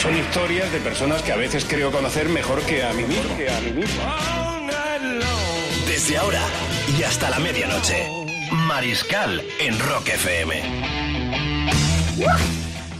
[0.00, 3.36] Son historias de personas que a veces creo conocer mejor que a mí mismo.
[3.36, 4.02] Que a mí mismo.
[5.86, 6.40] Desde ahora
[6.98, 8.08] y hasta la medianoche.
[8.66, 10.62] Mariscal en Rock FM.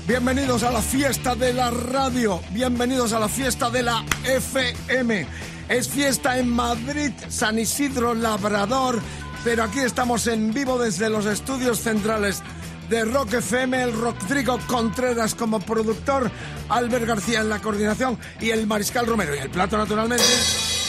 [0.06, 5.26] Bienvenidos a la fiesta de la radio, bienvenidos a la fiesta de la FM.
[5.70, 9.00] Es fiesta en Madrid, San Isidro Labrador,
[9.42, 12.42] pero aquí estamos en vivo desde los estudios centrales
[12.90, 16.28] de Rock FM, el Rodrigo Contreras como productor,
[16.68, 20.24] Albert García en la coordinación y el Mariscal Romero y el plato naturalmente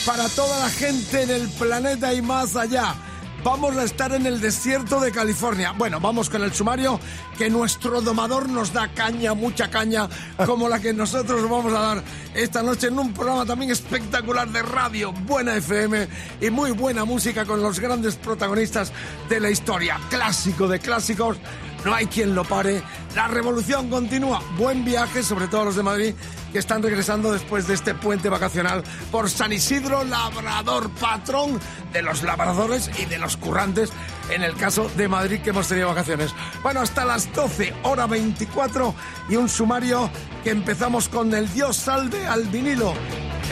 [0.04, 2.96] para toda la gente del planeta y más allá.
[3.44, 5.74] Vamos a estar en el desierto de California.
[5.76, 7.00] Bueno, vamos con el sumario
[7.40, 10.08] que nuestro domador nos da caña, mucha caña,
[10.46, 12.04] como la que nosotros vamos a dar
[12.36, 16.08] esta noche en un programa también espectacular de radio, buena FM
[16.40, 18.92] y muy buena música con los grandes protagonistas
[19.28, 20.00] de la historia.
[20.10, 21.38] Clásico de clásicos,
[21.86, 22.84] no hay quien lo pare.
[23.16, 24.42] La revolución continúa.
[24.58, 26.14] Buen viaje, sobre todo los de Madrid,
[26.52, 31.60] que están regresando después de este puente vacacional por San Isidro Labrador, patrón
[31.92, 33.90] de los labradores y de los currantes,
[34.30, 36.34] en el caso de Madrid que hemos tenido vacaciones.
[36.62, 38.94] Bueno, hasta las 12, hora 24,
[39.30, 40.10] y un sumario
[40.44, 42.94] que empezamos con el Dios salve al vinilo,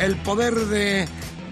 [0.01, 1.07] el poder de,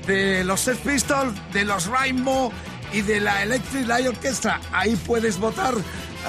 [0.05, 2.51] de los Sex Pistols, de los Rainbow
[2.93, 4.61] y de la Electric Light Orchestra.
[4.71, 5.73] Ahí puedes votar.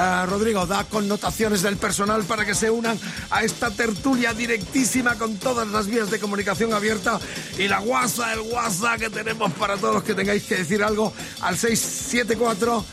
[0.01, 2.97] Ah, Rodrigo, da connotaciones del personal para que se unan
[3.31, 7.19] a esta tertulia directísima con todas las vías de comunicación abierta
[7.59, 11.13] y la WhatsApp, el WhatsApp que tenemos para todos los que tengáis que decir algo
[11.41, 12.85] al 674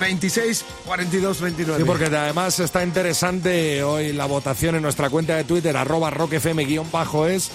[0.00, 1.82] 26 42 29.
[1.82, 7.50] Sí, porque además está interesante hoy la votación en nuestra cuenta de Twitter, arroba rockfm-es.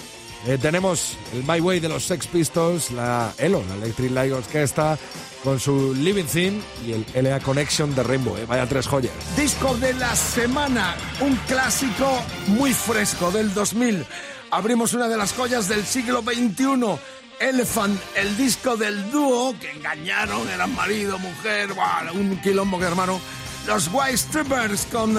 [0.48, 4.98] Eh, tenemos el My Way de los Sex Pistols, la ELO, la Electric Light Orchestra,
[5.46, 8.36] con su Living Theme y el LA Connection de Rainbow.
[8.36, 8.44] eh.
[8.48, 9.12] Vaya tres joyas.
[9.36, 14.04] Disco de la semana, un clásico muy fresco del 2000.
[14.50, 16.98] Abrimos una de las joyas del siglo XXI.
[17.38, 21.68] Elephant, el disco del dúo que engañaron, eran marido, mujer,
[22.12, 23.20] un quilombo que hermano.
[23.68, 25.16] Los White Strippers con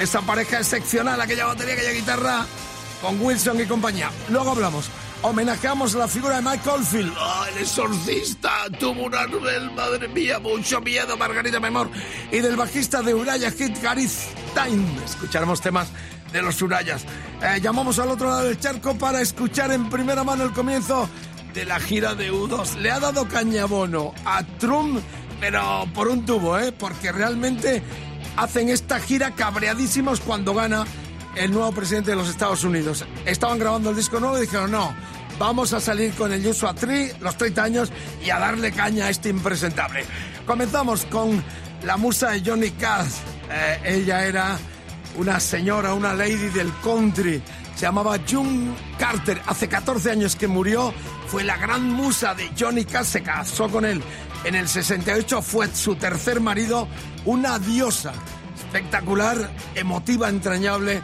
[0.00, 2.44] esa pareja excepcional, aquella batería, aquella guitarra,
[3.00, 4.10] con Wilson y compañía.
[4.30, 4.90] Luego hablamos.
[5.20, 7.12] Homenajeamos la figura de Mike Oldfield.
[7.18, 8.50] ¡Oh, el exorcista!
[8.78, 11.90] Tuvo una nivel, madre mía, mucho miedo, Margarita Memor.
[12.30, 14.12] Y del bajista de Uraya Hit, Gareth
[14.54, 14.86] Time.
[15.04, 15.88] Escucharemos temas
[16.32, 17.04] de los Urayas.
[17.42, 21.08] Eh, llamamos al otro lado del charco para escuchar en primera mano el comienzo
[21.52, 22.76] de la gira de U2.
[22.76, 25.00] Le ha dado cañabono a Trump,
[25.40, 26.70] pero por un tubo, ¿eh?
[26.70, 27.82] Porque realmente
[28.36, 30.84] hacen esta gira cabreadísimos cuando gana
[31.38, 33.04] el nuevo presidente de los Estados Unidos.
[33.24, 34.94] Estaban grabando el disco nuevo y dijeron, no,
[35.38, 37.92] vamos a salir con el Joshua Tree, los 30 años,
[38.24, 40.04] y a darle caña a este impresentable.
[40.46, 41.42] Comenzamos con
[41.84, 43.12] la musa de Johnny Cash.
[43.50, 44.58] Eh, ella era
[45.16, 47.42] una señora, una lady del country.
[47.74, 49.40] Se llamaba June Carter.
[49.46, 50.92] Hace 14 años que murió.
[51.28, 53.06] Fue la gran musa de Johnny Cash.
[53.06, 54.02] Se casó con él
[54.44, 55.42] en el 68.
[55.42, 56.88] Fue su tercer marido.
[57.24, 58.12] Una diosa
[58.68, 61.00] espectacular, emotiva, entrañable,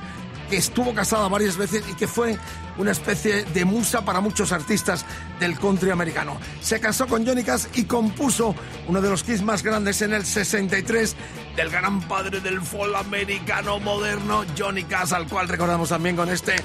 [0.49, 2.39] que estuvo casada varias veces y que fue
[2.77, 5.05] una especie de musa para muchos artistas
[5.41, 6.39] del country americano.
[6.61, 8.55] Se casó con Johnny Cash y compuso
[8.89, 11.17] uno de los hits más grandes en el 63
[11.57, 16.57] del gran padre del folk americano moderno, Johnny Cash, al cual recordamos también con este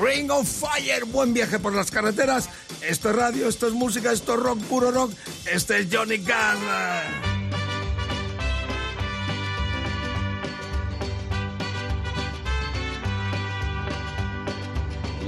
[0.00, 1.04] Ring of Fire.
[1.06, 2.48] Buen viaje por las carreteras.
[2.82, 5.12] Esto es radio, esto es música, esto es rock, puro rock.
[5.46, 7.33] Este es Johnny Cash.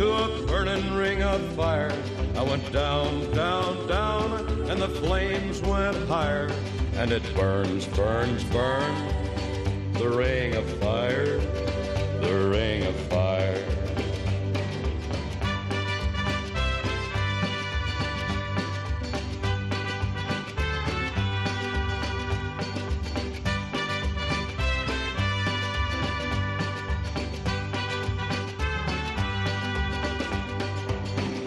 [0.00, 1.92] a burning ring of fire.
[2.34, 6.50] I went down, down, down, and the flames went higher.
[6.94, 9.12] And it burns, burns, burns.
[9.98, 11.38] The ring of fire,
[12.20, 13.62] the ring of fire.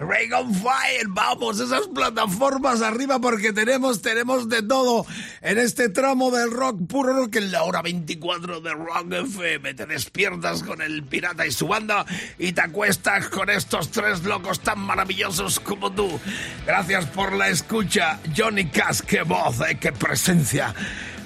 [0.00, 5.04] Ring on Fire, vamos, esas plataformas arriba porque tenemos, tenemos de todo
[5.42, 9.74] en este tramo del rock puro rock en la hora 24 de Rock FM.
[9.74, 12.06] Te despiertas con el pirata y su banda
[12.38, 16.18] y te acuestas con estos tres locos tan maravillosos como tú.
[16.64, 20.74] Gracias por la escucha, Johnny Cash, qué voz, eh, qué presencia.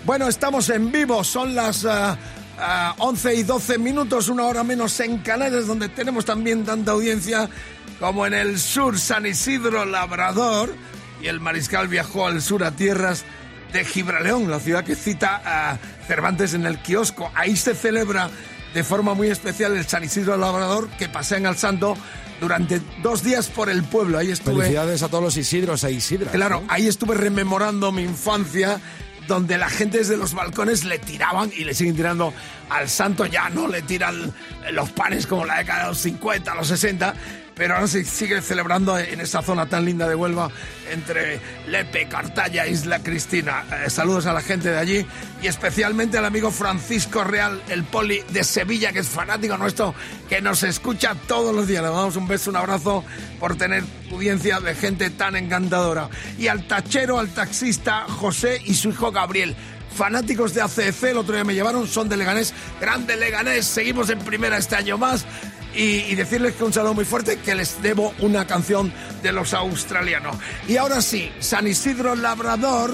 [0.04, 1.84] Bueno, estamos en vivo, son las...
[1.84, 2.18] ah,
[2.58, 7.48] ah, 11 y 12 minutos, una hora menos en Canales, donde tenemos también tanta audiencia
[8.04, 10.74] como en el sur San Isidro Labrador.
[11.22, 13.24] Y el mariscal viajó al sur a tierras
[13.72, 17.32] de Gibraleón, la ciudad que cita a Cervantes en el kiosco.
[17.34, 18.28] Ahí se celebra
[18.74, 21.96] de forma muy especial el San Isidro Labrador, que pasean al santo
[22.42, 24.18] durante dos días por el pueblo.
[24.18, 24.56] Ahí estuve.
[24.56, 26.30] Felicidades a todos los Isidros e Isidras.
[26.30, 28.82] Claro, ahí estuve rememorando mi infancia,
[29.26, 32.34] donde la gente desde los balcones le tiraban y le siguen tirando
[32.68, 33.24] al santo.
[33.24, 34.30] Ya no le tiran
[34.72, 37.14] los panes como la década de los 50, los 60,
[37.54, 40.50] pero ahora se sigue celebrando en esa zona tan linda de Huelva
[40.90, 43.64] entre Lepe, Cartaya, Isla Cristina.
[43.70, 45.06] Eh, saludos a la gente de allí
[45.42, 49.94] y especialmente al amigo Francisco Real, el poli de Sevilla, que es fanático nuestro,
[50.28, 51.82] que nos escucha todos los días.
[51.82, 53.04] Le damos un beso, un abrazo
[53.38, 56.08] por tener audiencia de gente tan encantadora.
[56.38, 59.54] Y al tachero, al taxista José y su hijo Gabriel
[59.94, 64.18] fanáticos de ACC, el otro día me llevaron, son de Leganés, grande Leganés, seguimos en
[64.18, 65.24] primera este año más.
[65.76, 68.92] Y, decirles que un saludo muy fuerte, que les debo una canción
[69.22, 70.36] de los australianos.
[70.68, 72.92] Y ahora sí, San Isidro Labrador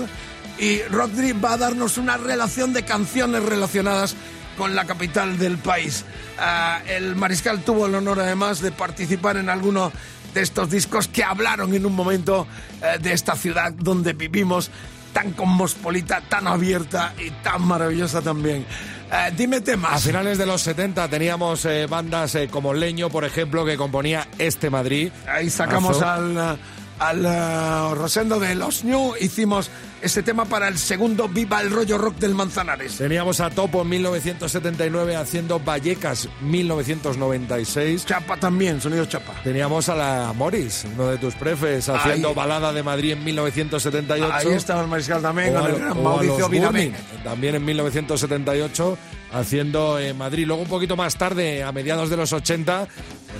[0.59, 4.17] y Rodri va a darnos una relación de canciones relacionadas
[4.57, 6.05] con la capital del país.
[6.39, 9.93] Ah, el mariscal tuvo el honor además de participar en alguno
[10.35, 12.47] de estos discos que hablaron en un momento
[12.83, 14.71] eh, de esta ciudad donde vivimos
[15.13, 18.65] tan cosmopolita, tan abierta y tan maravillosa también.
[19.13, 20.03] Eh, dime A temas.
[20.05, 24.71] finales de los 70 teníamos eh, bandas eh, como Leño, por ejemplo, que componía Este
[24.71, 25.11] Madrid.
[25.27, 26.59] Ahí sacamos al,
[27.01, 29.71] al eh, Rosendo de los New, hicimos
[30.03, 32.97] ese tema para el segundo Viva el rollo rock del Manzanares.
[32.97, 38.07] Teníamos a Topo en 1979 haciendo Vallecas 1996.
[38.07, 39.35] Chapa también, sonido chapa.
[39.43, 42.35] Teníamos a la Morris, uno de tus prefes, haciendo Ahí.
[42.35, 44.33] Balada de Madrid en 1978.
[44.33, 46.49] Ahí estaba el mariscal también, con el gran Mauricio.
[46.49, 46.93] Burning,
[47.25, 48.99] también en 1978,
[49.33, 50.47] haciendo en Madrid.
[50.47, 52.89] Luego, un poquito más tarde, a mediados de los 80,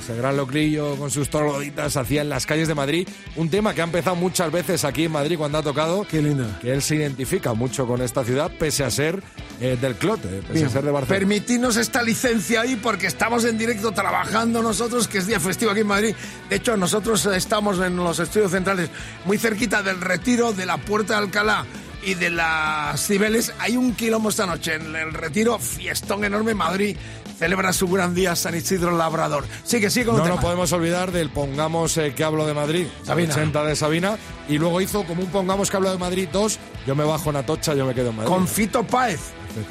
[0.01, 3.75] pues el gran Locrillo con sus torloditas hacía en las calles de Madrid un tema
[3.75, 6.07] que ha empezado muchas veces aquí en Madrid cuando ha tocado.
[6.09, 6.59] Qué linda.
[6.63, 9.23] Que él se identifica mucho con esta ciudad, pese a ser
[9.61, 11.19] eh, del Clot, eh, pese a ser de Barcelona.
[11.19, 15.81] Permitirnos esta licencia ahí porque estamos en directo trabajando nosotros, que es día festivo aquí
[15.81, 16.15] en Madrid.
[16.49, 18.89] De hecho, nosotros estamos en los estudios centrales
[19.27, 21.67] muy cerquita del retiro de la Puerta de Alcalá
[22.03, 23.53] y de las Cibeles.
[23.59, 26.55] Hay un quilombo esta noche en el retiro, fiestón enorme.
[26.55, 26.97] Madrid
[27.41, 29.47] celebra su gran día San Isidro Labrador.
[29.65, 33.33] Sigue, sigue con No nos podemos olvidar del Pongamos eh, que hablo de Madrid, Sabina.
[33.35, 36.95] 80 de Sabina, y luego hizo como un Pongamos que hablo de Madrid 2, yo
[36.95, 38.29] me bajo en Atocha, yo me quedo en Madrid.
[38.31, 39.21] Con Fito Páez.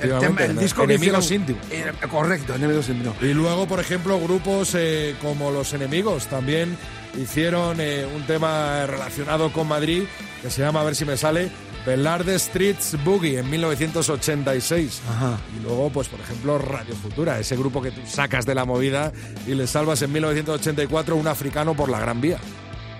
[0.01, 1.65] El, tema- el disco que Enemigos hicieron- íntimos.
[1.71, 3.15] Eh, correcto, enemigos íntimos.
[3.21, 6.75] Y luego, por ejemplo, grupos eh, como Los Enemigos también
[7.17, 10.03] hicieron un tema relacionado con Madrid
[10.41, 11.49] que se llama, a ver si me sale,
[11.85, 15.01] Velarde Streets Boogie en 1986.
[15.09, 15.37] Ajá.
[15.57, 19.11] Y luego, pues por ejemplo, Radio Futura, ese grupo que tú sacas de la movida
[19.47, 22.37] y le salvas en 1984 un africano por la Gran Vía.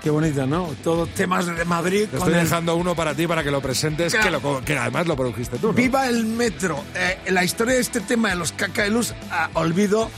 [0.02, 0.70] Qué bonita, ¿no?
[0.82, 2.08] Todos temas de Madrid.
[2.10, 4.26] Te estoy el- dejando uno para ti para que lo presentes, Claro.
[4.26, 5.68] que, lo- que además lo produjiste tú.
[5.68, 5.74] ¿no?
[5.74, 6.82] Viva el metro.
[6.96, 10.10] Eh, la historia de este tema de los cacaelus, ah, olvido,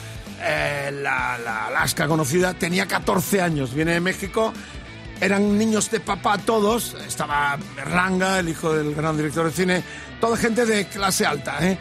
[0.43, 4.53] eh, la, la Alaska conocida, tenía 14 años, viene de México,
[5.21, 9.83] eran niños de papá todos, estaba Berlanga, el hijo del gran director de cine,
[10.19, 11.57] toda gente de clase alta.
[11.61, 11.77] ¿eh?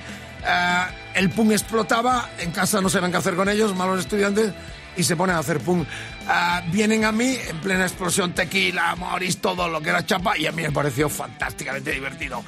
[0.46, 4.52] Eh, el punk explotaba, en casa no sabían qué hacer con ellos, malos estudiantes,
[4.94, 5.88] y se ponen a hacer punk.
[6.28, 10.46] Ah, vienen a mí en plena explosión tequila, moris, todo lo que era chapa, y
[10.46, 12.44] a mí me pareció fantásticamente divertido.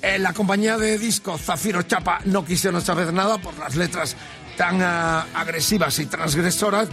[0.00, 4.16] Eh, la compañía de disco Zafiro Chapa no quisieron saber nada por las letras
[4.56, 6.88] tan ah, agresivas y transgresoras.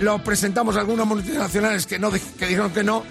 [0.00, 3.04] Lo presentamos a algunas multinacionales que, no, que dijeron que no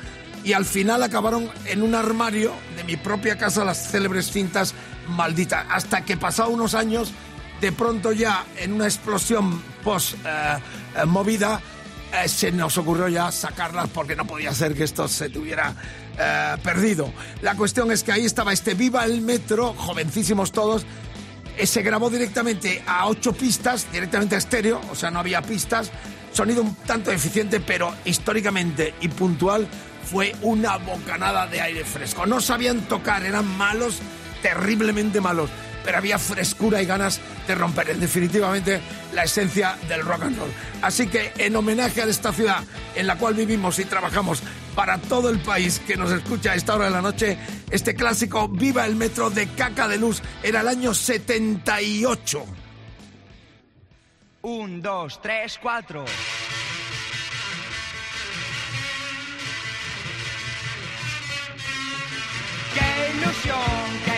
[0.43, 4.73] y al final acabaron en un armario de mi propia casa las célebres cintas
[5.09, 5.65] malditas.
[5.69, 7.11] Hasta que pasado unos años,
[7.59, 10.57] de pronto ya en una explosión post eh,
[10.95, 11.59] eh, movida,
[12.13, 15.75] eh, se nos ocurrió ya sacarlas porque no podía ser que esto se tuviera
[16.17, 17.11] eh, perdido.
[17.41, 20.85] La cuestión es que ahí estaba este Viva el Metro, jovencísimos todos,
[21.57, 25.91] eh, se grabó directamente a ocho pistas, directamente a estéreo, o sea, no había pistas.
[26.31, 29.67] Sonido un tanto eficiente, pero históricamente y puntual
[30.09, 32.25] fue una bocanada de aire fresco.
[32.25, 33.99] No sabían tocar, eran malos,
[34.41, 35.49] terriblemente malos,
[35.83, 38.81] pero había frescura y ganas de romper, en definitivamente,
[39.13, 40.51] la esencia del rock and roll.
[40.81, 42.63] Así que, en homenaje a esta ciudad
[42.95, 44.41] en la cual vivimos y trabajamos
[44.75, 47.37] para todo el país que nos escucha a esta hora de la noche,
[47.71, 52.45] este clásico Viva el Metro de Caca de Luz era el año 78.
[54.49, 56.05] Un, dos, tres, cuatro.
[62.73, 63.57] Qué ilusión,
[64.05, 64.16] qué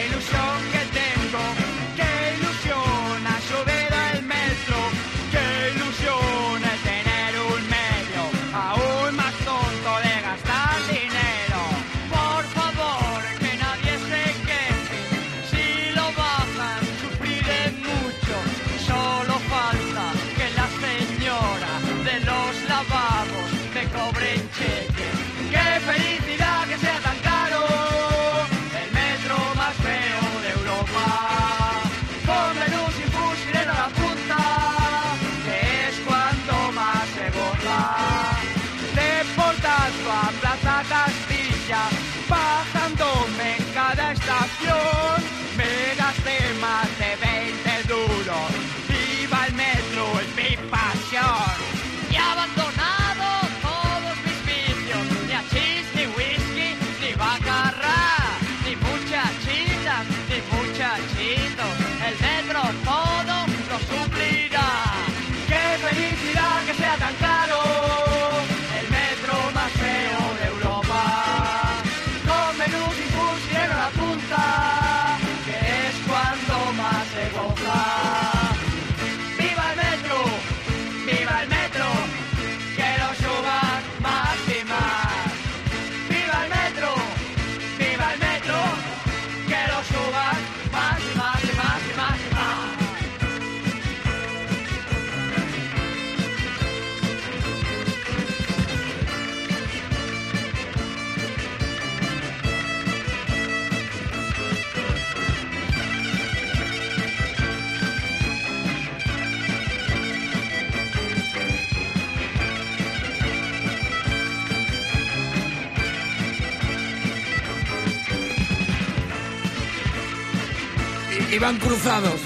[121.39, 122.19] Iban cruzados.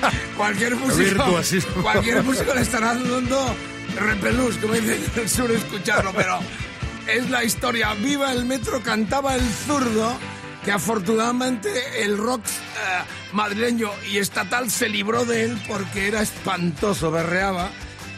[0.36, 1.24] Cualquier músico,
[1.82, 3.54] cualquier músico le estará dando
[3.98, 6.38] repelús, como dicen en el sur, escucharlo, pero
[7.08, 7.94] es la historia.
[7.94, 10.16] Viva el metro, cantaba el zurdo,
[10.64, 17.10] que afortunadamente el rock eh, madrileño y estatal se libró de él porque era espantoso,
[17.10, 17.70] berreaba,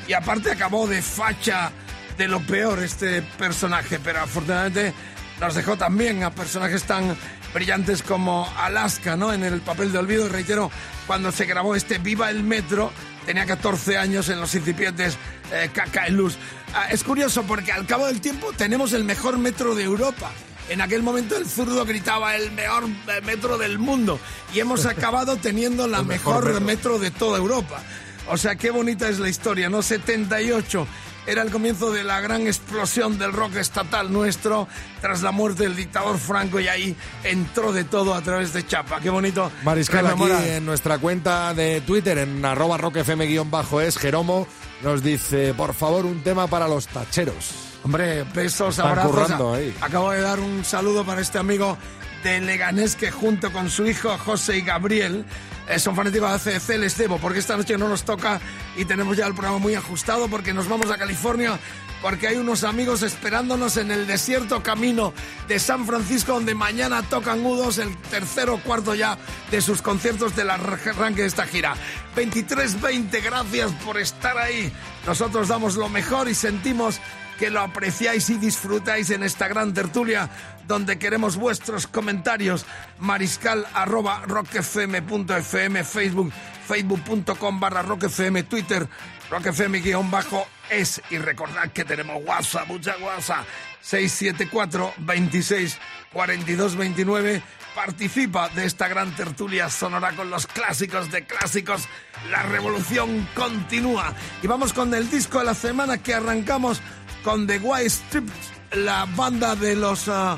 [0.07, 1.73] y aparte acabó de facha
[2.19, 4.93] de lo peor este personaje, pero afortunadamente
[5.41, 7.17] nos dejó también a personajes tan
[7.55, 9.33] brillantes como Alaska, ¿no?
[9.33, 10.71] En el papel de olvido, reitero,
[11.07, 12.93] cuando se grabó este Viva el Metro,
[13.25, 15.17] tenía 14 años en los incipientes
[15.53, 16.37] eh, Caca y Luz.
[16.75, 20.31] Ah, es curioso porque al cabo del tiempo tenemos el mejor metro de Europa.
[20.69, 24.19] En aquel momento el zurdo gritaba el mejor eh, metro del mundo
[24.53, 26.61] y hemos acabado teniendo la mejor, metro.
[26.61, 27.83] metro de toda Europa.
[28.29, 29.83] O sea, qué bonita es la historia, ¿no?
[29.83, 30.87] 78
[31.27, 34.69] era el comienzo de la gran explosión del rock estatal nuestro
[35.01, 39.01] tras la muerte del dictador Franco y ahí entró de todo a través de Chapa.
[39.01, 39.51] Qué bonito.
[39.65, 44.47] Mariscal, aquí en nuestra cuenta de Twitter, en arroba rockfm-es, Jeromo
[44.83, 47.53] nos dice, por favor, un tema para los tacheros.
[47.85, 49.11] Hombre, besos, Están abrazos.
[49.13, 49.75] currando ahí.
[49.81, 51.77] Acabo de dar un saludo para este amigo
[52.23, 55.25] de Leganés que junto con su hijo José y Gabriel
[55.69, 58.41] eh, son fanáticos de ACDC, les debo, porque esta noche no nos toca
[58.77, 61.59] y tenemos ya el programa muy ajustado porque nos vamos a California
[62.05, 65.15] porque hay unos amigos esperándonos en el desierto camino
[65.49, 69.17] de San Francisco donde mañana tocan U2 el tercero o cuarto ya
[69.51, 71.75] de sus conciertos del arranque de esta gira.
[72.15, 74.71] 23-20, gracias por estar ahí.
[75.07, 77.01] Nosotros damos lo mejor y sentimos
[77.39, 80.29] que lo apreciáis y disfrutáis en esta gran tertulia
[80.67, 82.67] donde queremos vuestros comentarios.
[82.99, 86.33] Mariscal arroba rockfm.fm, Facebook,
[86.67, 88.89] facebook.com barra rockfm, Twitter,
[89.31, 91.03] rockfm guion bajo es.
[91.11, 93.45] Y recordad que tenemos WhatsApp, mucha WhatsApp,
[93.81, 95.79] 674 26
[96.13, 97.43] 42 29.
[97.75, 101.89] Participa de esta gran tertulia sonora con los clásicos de clásicos.
[102.31, 104.15] La revolución continúa.
[104.43, 106.81] Y vamos con el disco de la semana que arrancamos
[107.25, 110.37] con The White Stripes, la banda de los uh,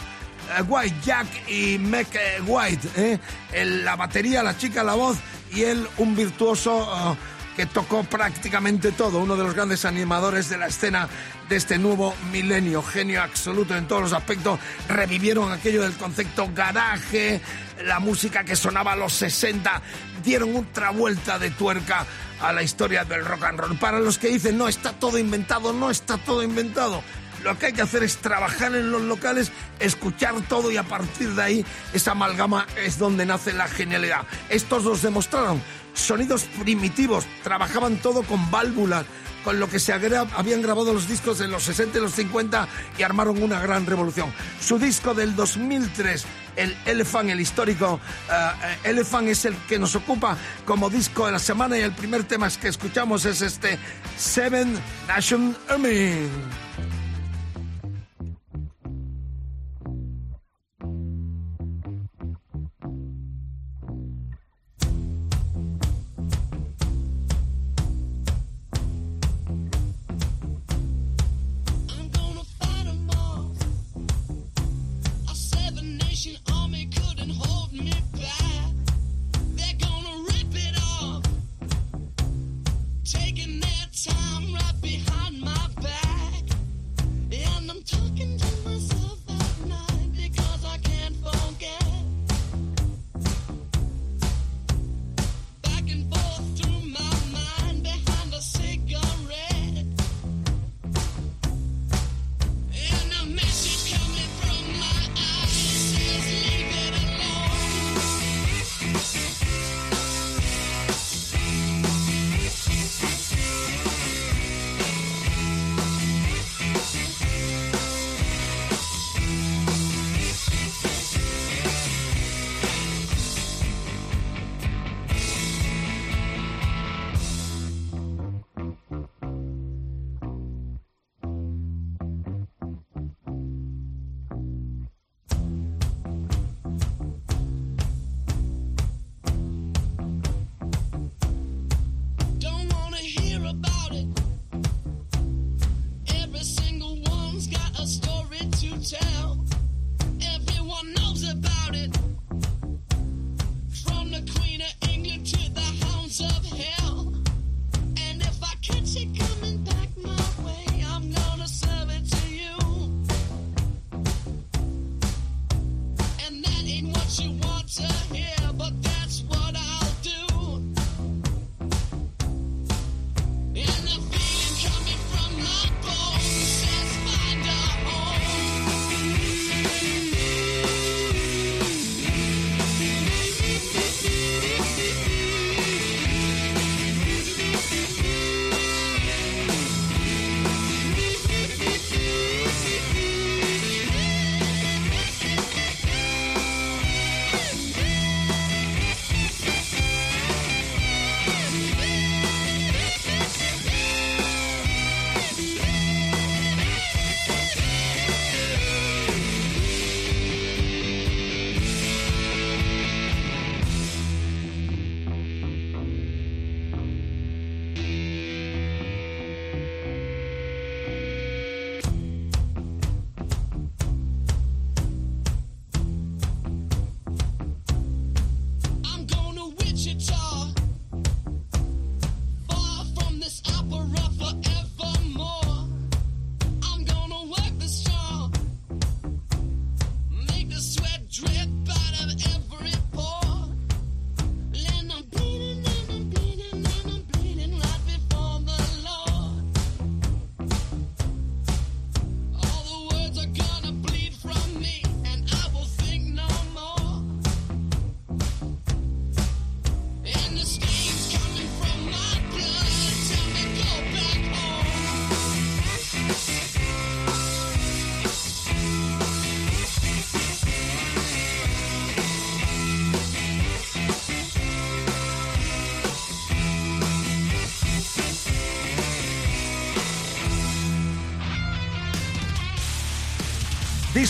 [0.69, 2.09] White Jack y Meg
[2.47, 2.88] White.
[2.97, 3.19] ¿eh?
[3.53, 5.19] El, la batería, la chica, la voz
[5.53, 7.17] y él un virtuoso uh,
[7.57, 11.09] que tocó prácticamente todo, uno de los grandes animadores de la escena
[11.49, 17.41] de este nuevo milenio, genio absoluto en todos los aspectos, revivieron aquello del concepto garaje,
[17.85, 19.81] la música que sonaba a los 60,
[20.23, 22.05] dieron otra vuelta de tuerca
[22.41, 23.79] a la historia del rock and roll.
[23.79, 27.03] Para los que dicen, no, está todo inventado, no está todo inventado.
[27.47, 31.33] Lo que hay que hacer es trabajar en los locales, escuchar todo y a partir
[31.33, 34.26] de ahí esa amalgama es donde nace la genialidad.
[34.49, 35.62] Estos los demostraron.
[35.95, 39.07] Sonidos primitivos, trabajaban todo con válvulas,
[39.44, 42.66] con lo que se habían grabado los discos en los 60 y los 50
[42.99, 44.33] y armaron una gran revolución.
[44.61, 46.25] Su disco del 2003,
[46.57, 51.38] el Elephant, el histórico uh, Elephant, es el que nos ocupa como disco de la
[51.38, 53.79] semana y el primer tema que escuchamos es este
[54.16, 56.27] Seven Nation Army.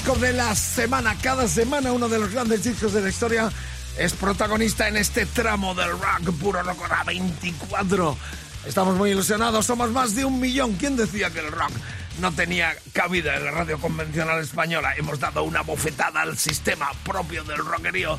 [0.06, 1.16] Disco de la semana.
[1.20, 3.50] Cada semana uno de los grandes discos de la historia
[3.98, 8.16] es protagonista en este tramo del rock puro rock a 24.
[8.66, 10.74] Estamos muy ilusionados, somos más de un millón.
[10.74, 11.72] ¿Quién decía que el rock
[12.20, 14.94] no tenía cabida en la radio convencional española?
[14.96, 18.16] Hemos dado una bofetada al sistema propio del rockerío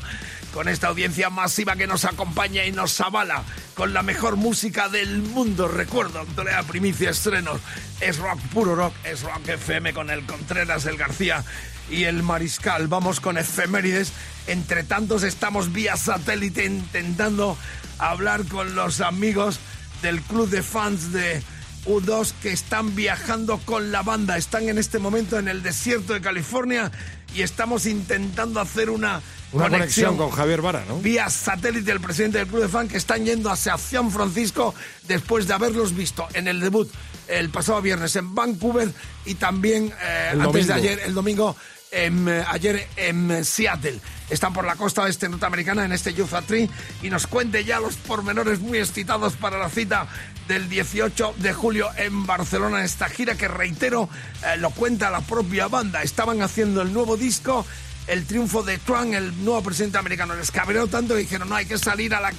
[0.52, 5.22] con esta audiencia masiva que nos acompaña y nos avala con la mejor música del
[5.22, 5.68] mundo.
[5.68, 7.62] Recuerdo, Andrea Primicia Estrenos,
[8.02, 11.42] es rock puro rock, es rock FM con el Contreras, el García
[11.90, 12.88] y el Mariscal.
[12.88, 14.12] Vamos con efemérides.
[14.46, 17.56] Entre tantos estamos vía satélite intentando
[17.98, 19.60] hablar con los amigos
[20.02, 21.42] del club de fans de
[21.86, 24.36] U2 que están viajando con la banda.
[24.36, 26.90] Están en este momento en el desierto de California
[27.34, 29.20] y estamos intentando hacer una,
[29.52, 30.98] Una conexión con Javier Vara, ¿no?
[31.00, 34.74] Vía satélite el presidente del club de fans que están yendo hacia San Francisco
[35.06, 36.90] después de haberlos visto en el debut
[37.28, 38.90] el pasado viernes en Vancouver
[39.26, 41.56] y también eh, antes de ayer, el domingo,
[41.90, 43.98] eh, ayer en Seattle.
[44.30, 46.68] Están por la costa oeste norteamericana en este Youth Tree
[47.02, 50.06] y nos cuente ya los pormenores muy excitados para la cita
[50.46, 54.08] del 18 de julio en Barcelona, esta gira que reitero,
[54.44, 56.02] eh, lo cuenta la propia banda.
[56.02, 57.66] Estaban haciendo el nuevo disco
[58.08, 61.66] el triunfo de Trump, el nuevo presidente americano, les cabreó tanto que dijeron, no, hay
[61.66, 62.32] que salir a la,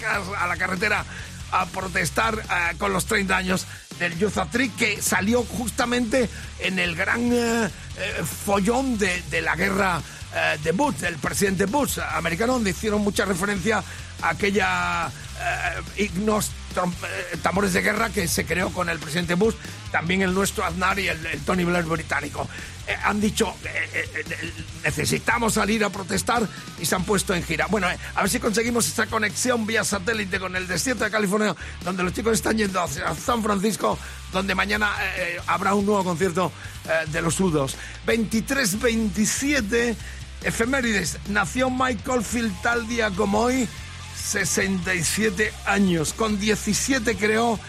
[0.58, 1.06] carretera
[1.52, 3.68] a protestar eh, con los 30 años
[4.00, 4.34] del Youth
[4.78, 10.02] que salió justamente en el gran eh, eh, follón de, de la guerra
[10.34, 13.84] eh, de Bush, del presidente Bush americano, donde hicieron mucha referencia
[14.22, 19.56] a aquella eh, ignos eh, tambores de guerra que se creó con el presidente Bush,
[19.92, 22.48] también el nuestro Aznar y el, el Tony Blair británico.
[22.88, 26.48] Eh, han dicho, eh, eh, necesitamos salir a protestar
[26.80, 27.68] y se han puesto en gira.
[27.68, 32.04] Bueno, a ver si conseguimos esa conexión vía satélite con el desierto de California, donde
[32.04, 33.98] los chicos están yendo hacia San Francisco,
[34.32, 36.52] donde mañana eh, eh, habrá un nuevo concierto
[36.86, 37.76] eh, de los Udos.
[38.06, 39.96] 23-27,
[40.44, 41.18] efemérides.
[41.30, 43.68] Nació Michael Field tal día como hoy,
[44.16, 46.14] 67 años.
[46.14, 47.60] Con 17 creó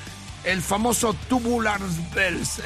[0.45, 1.81] el famoso Tubular
[2.15, 2.63] Bells,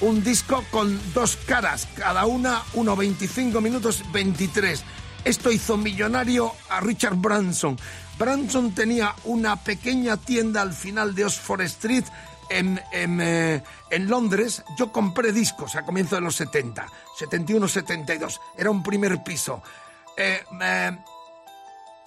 [0.00, 4.82] un disco con dos caras, cada una 1.25 minutos 23.
[5.24, 7.78] Esto hizo millonario a Richard Branson.
[8.18, 12.04] Branson tenía una pequeña tienda al final de Oxford Street
[12.58, 14.62] eh, en Londres.
[14.76, 16.86] Yo compré discos a comienzos de los 70,
[17.18, 18.40] 71, 72.
[18.56, 19.62] Era un primer piso.
[20.16, 20.98] Eh, eh,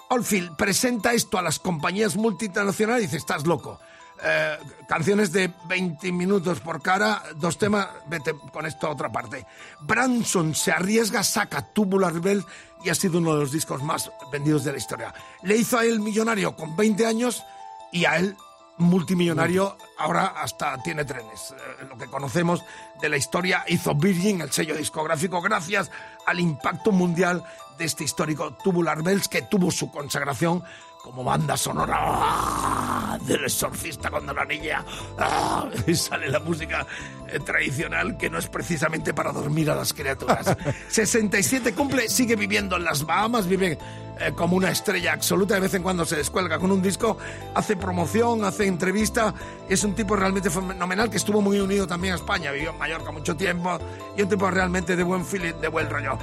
[0.09, 3.79] Oldfield presenta esto a las compañías multinacionales y dice, estás loco.
[4.23, 9.45] Eh, canciones de 20 minutos por cara, dos temas, vete con esto a otra parte.
[9.81, 12.45] Branson se arriesga, saca Tubular Bell
[12.83, 15.13] y ha sido uno de los discos más vendidos de la historia.
[15.43, 17.43] Le hizo a él millonario con 20 años
[17.91, 18.37] y a él
[18.77, 21.51] multimillonario, ahora hasta tiene trenes.
[21.51, 22.63] Eh, lo que conocemos
[23.01, 25.91] de la historia hizo Virgin, el sello discográfico, gracias
[26.25, 27.43] al impacto mundial
[27.77, 30.63] de este histórico Tubular Bells que tuvo su consagración
[31.05, 33.17] como banda sonora ¡ah!
[33.21, 34.83] del exorcista cuando la niña
[35.19, 35.69] ¡ah!
[35.85, 36.87] y sale la música
[37.27, 40.57] eh, tradicional que no es precisamente para dormir a las criaturas.
[40.87, 43.77] 67 cumple, sigue viviendo en las Bahamas, vive
[44.19, 47.17] eh, como una estrella absoluta, de vez en cuando se descuelga con un disco,
[47.53, 49.33] hace promoción, hace entrevista,
[49.67, 53.11] es un tipo realmente fenomenal que estuvo muy unido también a España, vivió en Mallorca
[53.11, 53.77] mucho tiempo
[54.17, 56.17] y un tipo realmente de buen feeling, de buen rollo.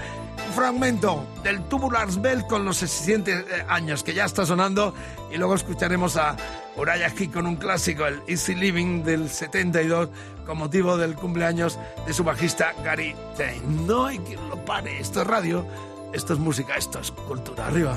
[0.55, 4.95] Fragmento del Tubular Bell con los 67 eh, años que ya está sonando
[5.31, 6.37] y luego escucharemos a
[6.77, 10.09] Uriah Heep con un clásico, el Easy Living del 72
[10.47, 13.87] con motivo del cumpleaños de su bajista Gary Tain.
[13.87, 15.67] No hay quien lo pare, esto es radio,
[16.13, 17.97] esto es música, esto es cultura arriba.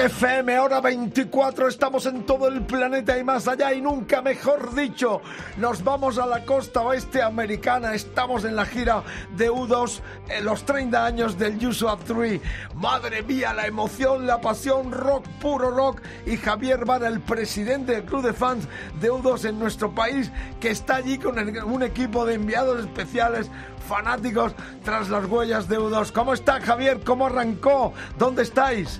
[0.00, 5.20] FM, hora 24, estamos en todo el planeta y más allá y nunca mejor dicho,
[5.58, 9.02] nos vamos a la costa oeste americana, estamos en la gira
[9.36, 12.40] de U2, en los 30 años del Usual 3.
[12.76, 18.04] Madre mía, la emoción, la pasión, rock, puro rock y Javier Vara, el presidente del
[18.04, 18.68] club de fans
[19.02, 23.50] de U2 en nuestro país, que está allí con un equipo de enviados especiales
[23.86, 26.10] fanáticos tras las huellas de U2.
[26.12, 27.00] ¿Cómo está Javier?
[27.04, 27.92] ¿Cómo arrancó?
[28.16, 28.98] ¿Dónde estáis?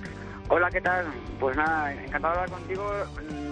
[0.53, 1.05] Hola, ¿qué tal?
[1.39, 2.83] Pues nada, encantado de hablar contigo.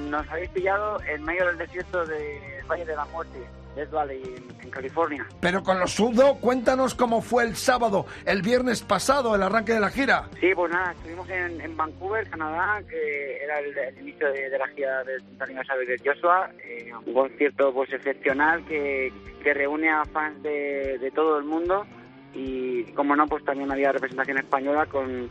[0.09, 3.39] Nos habéis pillado en medio del desierto del Valle de la Muerte,
[3.73, 4.21] Death Valley,
[4.61, 5.25] en, California.
[5.39, 9.79] Pero con los Udo, cuéntanos cómo fue el sábado, el viernes pasado, el arranque de
[9.79, 10.25] la gira.
[10.41, 14.57] Sí, pues nada, estuvimos en, en Vancouver, Canadá, que era el, el inicio de, de
[14.59, 16.51] la gira del 30 aniversario de Joshua.
[16.65, 21.85] eh, un concierto pues excepcional que, que reúne a fans de, de todo el mundo
[22.33, 25.29] y, como no, pues también había representación española con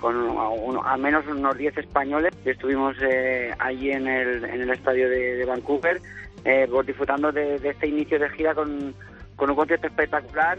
[0.00, 2.32] con uno- al menos unos 10 españoles.
[2.44, 6.00] Estuvimos eh, allí en el, en el estadio de, de Vancouver,
[6.44, 8.94] eh, pues disfrutando de, de este inicio de gira con,
[9.36, 10.58] con un concierto espectacular.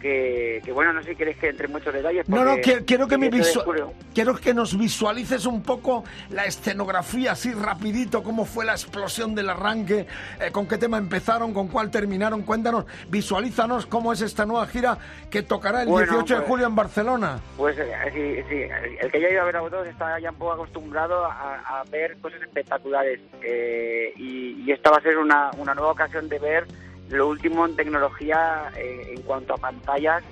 [0.00, 2.28] Que, que, bueno, no sé si queréis que entre en muchos detalles.
[2.28, 5.62] No, no, quiero, quiero que me 18 de visua- julio- quiero que nos visualices un
[5.62, 10.06] poco la escenografía, así rapidito, cómo fue la explosión del arranque,
[10.40, 12.42] eh, con qué tema empezaron, con cuál terminaron.
[12.42, 14.98] Cuéntanos, visualízanos cómo es esta nueva gira
[15.30, 17.40] que tocará el Bueno, 18 de pues- julio en Barcelona.
[17.56, 18.62] Pues eh, sí, sí,
[19.00, 21.80] el que ya ha ido a ver a vosotros está ya un poco acostumbrado a,
[21.80, 26.28] a ver cosas espectaculares eh, y, y esta va a ser una, una nueva ocasión
[26.28, 26.66] de ver
[27.10, 30.22] lo último en tecnología eh, en cuanto a pantallas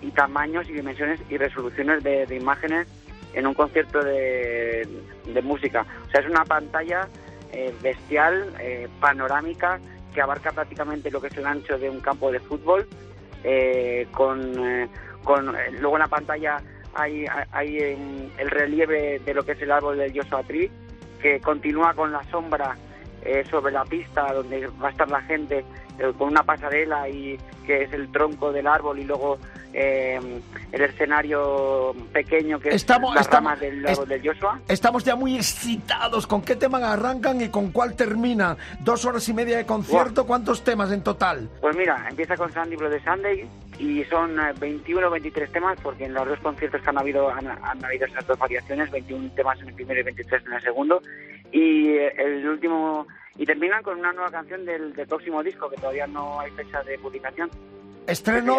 [0.00, 2.86] y tamaños y dimensiones y resoluciones de, de imágenes
[3.34, 4.86] en un concierto de,
[5.42, 5.86] música.
[6.06, 7.08] O sea, es una pantalla
[7.52, 9.78] eh, bestial, eh, panorámica,
[10.12, 12.86] que abarca prácticamente lo que es el ancho de un campo de fútbol,
[13.44, 14.90] eh, con,
[15.22, 16.56] con luego en la pantalla
[16.94, 17.78] hay, hay
[18.38, 20.70] el relieve de lo que es el árbol del Joshua Tree,
[21.22, 22.76] que continúa con la sombra
[23.50, 25.64] sobre la pista donde va a estar la gente
[25.98, 29.38] eh, con una pasarela y que es el tronco del árbol y luego
[29.74, 30.18] eh,
[30.72, 34.58] el escenario pequeño que Estamos- es las estamos- ramas del árbol del Joshua.
[34.68, 36.26] Estamos ya muy excitados.
[36.26, 38.56] ¿Con qué tema arrancan y con cuál terminan?
[38.80, 40.26] Dos horas y media de concierto.
[40.26, 41.48] ¿Cuántos temas en total?
[41.60, 45.78] Pues mira, empieza con Sandy Blood de Sunday y son eh, 21 o 23 temas
[45.82, 49.30] porque en los dos conciertos que han habido han, han habido esas dos variaciones, 21
[49.34, 51.02] temas en el primero y 23 en el segundo
[51.52, 53.06] y eh, el último
[53.38, 56.82] y terminan con una nueva canción del, del próximo disco que todavía no hay fecha
[56.82, 57.48] de publicación.
[58.08, 58.56] Estreno,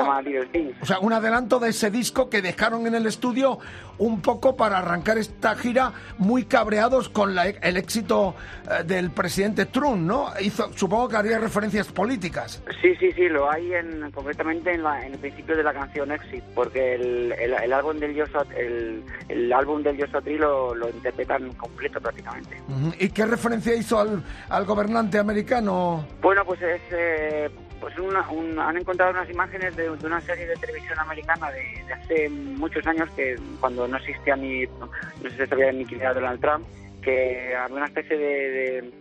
[0.82, 3.60] o sea, un adelanto de ese disco que dejaron en el estudio
[3.98, 8.36] un poco para arrancar esta gira muy cabreados con la- el éxito
[8.70, 10.28] eh, del presidente Trump, ¿no?
[10.40, 12.64] Hizo, supongo que haría referencias políticas.
[12.82, 16.12] Sí, sí, sí, lo hay en, concretamente en, la- en el principio de la canción
[16.12, 20.74] Exit, porque el, el, el álbum del Joshua, el, el álbum del Joshua Tree lo,
[20.76, 22.62] lo interpretan completo prácticamente.
[23.00, 26.06] ¿Y qué referencia hizo al, al gobernante americano?
[26.22, 27.50] Bueno, pues es eh,
[27.80, 32.30] pues una- un- han encontrado unas imágenes de, una serie de televisión americana de, hace
[32.30, 34.90] muchos años que cuando no existía ni no
[35.38, 36.66] se sabía ni quién era Donald Trump,
[37.02, 38.92] que había una especie de-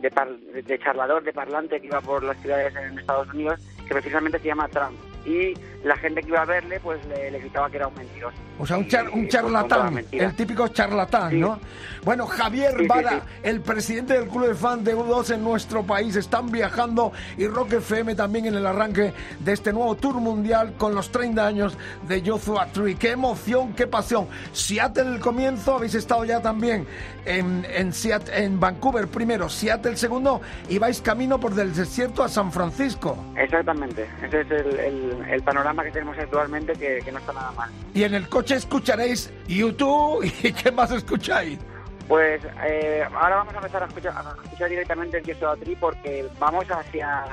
[0.00, 3.94] de par- de charlador, de parlante que iba por las ciudades en Estados Unidos que
[3.94, 4.98] precisamente se llama Trump.
[5.24, 5.54] Y
[5.84, 8.36] la gente que iba a verle pues le, le gritaba que era un mentiroso.
[8.58, 11.36] O sea, un, char- un charlatán, el típico charlatán, Sí.
[11.38, 11.60] ¿no?
[12.04, 13.20] Bueno, Javier Sí, Vara, sí.
[13.42, 17.74] el presidente del Club de Fans de U2 en nuestro país, están viajando y Rock
[17.74, 21.76] FM también en el arranque de este nuevo tour mundial con los 30 años
[22.08, 22.96] de Joshua Tree.
[22.96, 24.26] ¡Qué emoción, qué pasión!
[24.52, 26.86] Seattle el comienzo, habéis estado ya también
[27.26, 32.28] en, en, Seat- en Vancouver primero, Seattle segundo y vais camino por del desierto a
[32.28, 33.16] San Francisco.
[33.36, 37.52] Exactamente, ese es el, el- el panorama que tenemos actualmente que, que no está nada
[37.52, 37.70] mal.
[37.94, 41.58] Y en el coche escucharéis YouTube y ¿qué más escucháis?
[42.08, 46.26] Pues eh, ahora vamos a empezar a escuchar, a escuchar directamente el Joshua Tree porque
[46.38, 47.24] vamos hacia,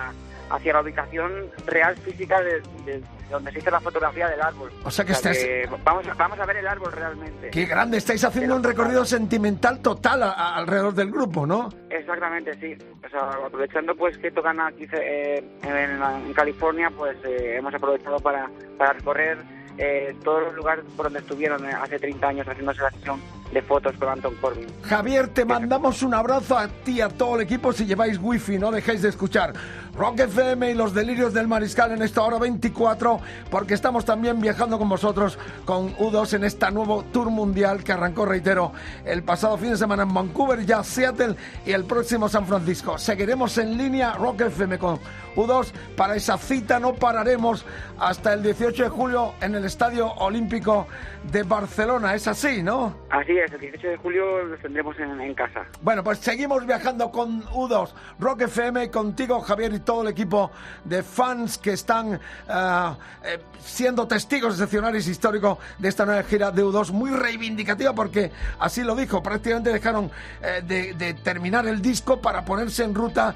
[0.50, 1.32] hacia la ubicación
[1.66, 4.72] real física de, de donde se hizo la fotografía del árbol.
[4.84, 5.46] O sea que estáis-
[5.84, 7.50] vamos, a- vamos a ver el árbol realmente.
[7.50, 11.70] Qué grande, estáis haciendo un recorrido sentimental total a- a- alrededor del grupo, ¿no?
[11.89, 12.78] Exactamente, sí.
[13.06, 18.20] O sea, aprovechando pues que tocan aquí eh, en, en California, pues eh, hemos aprovechado
[18.20, 19.38] para, para recorrer
[19.78, 23.20] eh, todos los lugares por donde estuvieron eh, hace 30 años haciéndose la sesión
[23.52, 24.68] de fotos con Anton Corbin.
[24.84, 28.58] Javier, te mandamos un abrazo a ti y a todo el equipo si lleváis wifi,
[28.58, 29.54] no dejéis de escuchar
[29.98, 33.20] Rock FM y los delirios del mariscal en esta hora 24,
[33.50, 38.26] porque estamos también viajando con vosotros con U2 en esta nuevo tour mundial que arrancó,
[38.26, 38.74] reitero,
[39.06, 41.36] el pasado fin de semana en Vancouver, ya Seattle
[41.66, 42.98] y el próximo San Francisco.
[42.98, 45.00] Seguiremos en línea Rock FM con
[45.38, 47.66] U2 para esa cita, no pararemos
[47.98, 50.88] hasta el 18 de julio en el Estadio Olímpico
[51.32, 52.96] de Barcelona, es así, ¿no?
[53.10, 55.66] Así es, el 18 de julio los tendremos en, en casa.
[55.82, 60.52] Bueno, pues seguimos viajando con U2, Rock FM, contigo Javier todo el equipo
[60.84, 62.20] de fans que están
[62.50, 68.32] ah, eh, siendo testigos excepcionales históricos de esta nueva gira de U2, muy reivindicativa porque
[68.60, 70.12] así lo dijo, prácticamente dejaron
[70.42, 73.36] eh, de terminar el disco para ponerse en ruta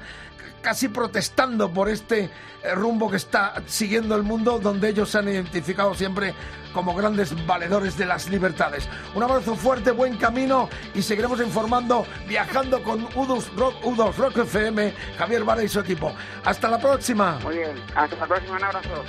[0.62, 2.30] casi protestando por este
[2.62, 6.34] eh, rumbo que está siguiendo el mundo, donde ellos se han identificado siempre
[6.72, 8.88] como grandes valedores de las libertades.
[9.14, 14.94] Un abrazo fuerte, buen camino y seguiremos informando, viajando con U2 Rock, U2 Rock FM,
[15.18, 16.12] Javier Vara y su equipo.
[16.44, 17.38] Hasta la próxima.
[17.42, 19.04] Muy bien, hasta la próxima, un abrazo.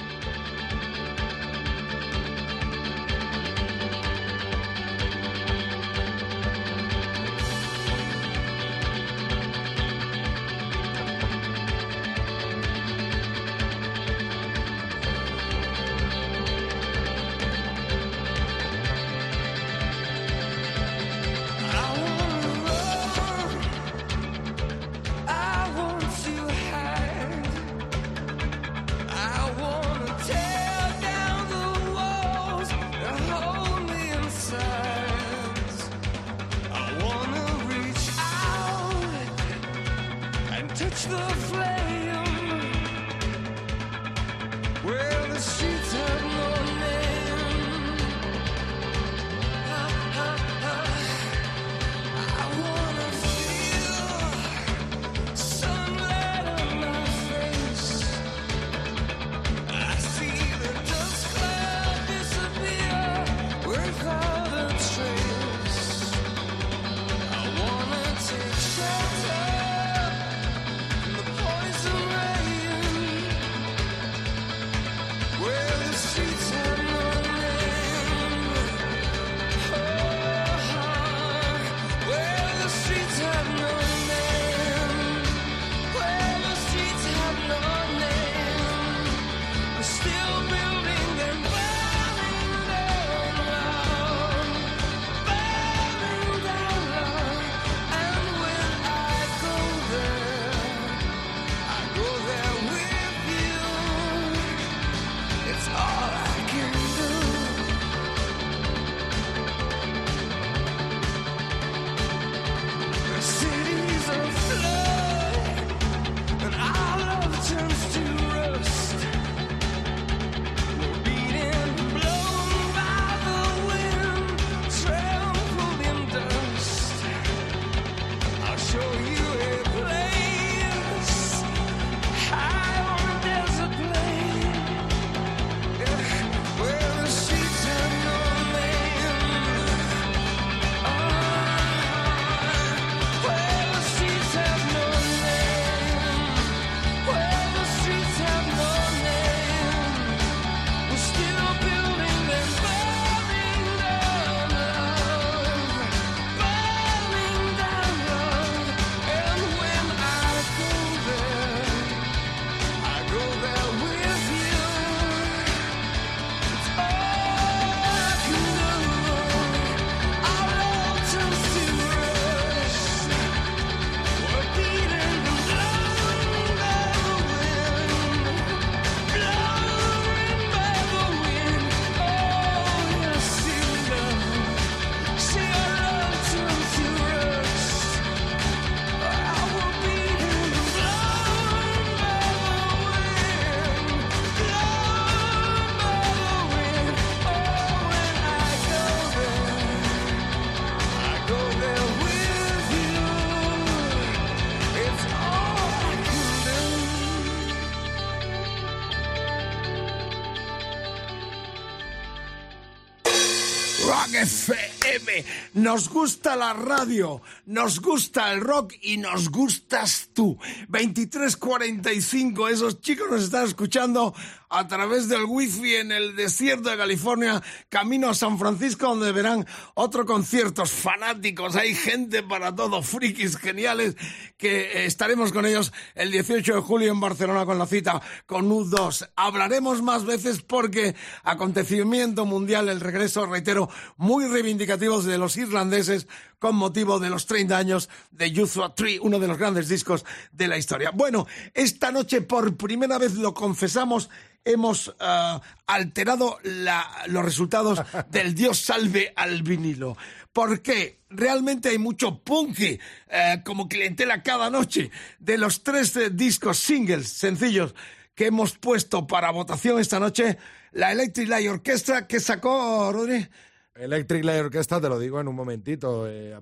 [215.61, 217.21] Nos gusta la radio,
[217.51, 220.37] nos gusta el rock y nos gustas tú.
[220.69, 224.15] 2345, esos chicos nos están escuchando
[224.49, 229.45] a través del wifi en el desierto de California, camino a San Francisco, donde verán
[229.75, 231.55] otros conciertos fanáticos.
[231.55, 233.95] Hay gente para todo, frikis geniales,
[234.37, 239.09] que estaremos con ellos el 18 de julio en Barcelona con la cita con U2.
[239.15, 246.07] Hablaremos más veces porque acontecimiento mundial, el regreso, reitero, muy reivindicativos de los irlandeses
[246.39, 250.47] con motivo de los 30 años de Joshua Tree, uno de los grandes discos de
[250.47, 250.91] la historia.
[250.91, 254.09] Bueno, esta noche por primera vez lo confesamos,
[254.43, 259.97] hemos ah, alterado los resultados del Dios salve al vinilo.
[260.33, 262.79] Porque realmente hay mucho punky
[263.09, 267.75] eh, como clientela cada noche de los tres eh, discos singles sencillos
[268.15, 270.37] que hemos puesto para votación esta noche,
[270.71, 273.27] la Electric Light Orchestra que sacó, Rodri,
[273.75, 276.07] Electric Light Orchestra, te lo digo en un momentito.
[276.07, 276.37] Eh,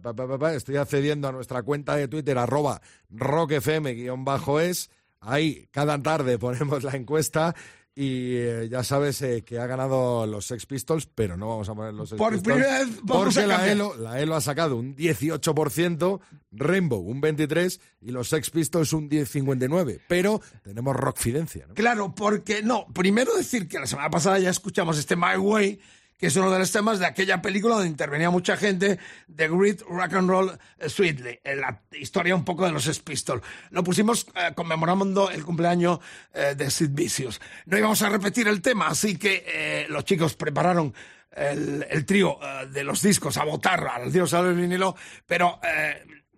[0.55, 4.89] estoy accediendo a nuestra cuenta de Twitter, arroba rockfm-es.
[5.21, 7.55] Ahí cada tarde ponemos la encuesta
[7.95, 11.75] y eh, ya sabes eh, que ha ganado los Sex Pistols, pero no vamos a
[11.75, 12.55] poner los Sex Por Pistols.
[12.55, 16.19] Primera vez porque la ELO, la ELO ha sacado un 18%,
[16.51, 19.99] Rainbow un 23% y los Sex Pistols un 10,59%.
[20.07, 21.73] Pero tenemos Rockfidencia, ¿no?
[21.73, 22.87] Claro, porque no.
[22.93, 25.79] Primero decir que la semana pasada ya escuchamos este My Way
[26.19, 28.99] que es uno de los temas de aquella película donde intervenía mucha gente,
[29.33, 33.41] The Great Rock and Roll Sweetly, la historia un poco de los Pistols.
[33.69, 35.99] Lo pusimos eh, conmemorando el cumpleaños
[36.33, 37.39] eh, de Sid Vicious.
[37.65, 40.93] No íbamos a repetir el tema, así que eh, los chicos prepararon
[41.31, 42.37] el, trío
[42.69, 44.95] de los discos a votar al dios al vinilo,
[45.25, 45.61] pero